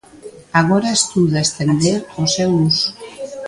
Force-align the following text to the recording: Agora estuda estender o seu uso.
Agora 0.59 0.97
estuda 0.99 1.43
estender 1.45 1.99
o 2.21 2.25
seu 2.35 2.49
uso. 2.69 2.89